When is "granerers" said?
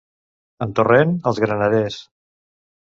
1.45-2.03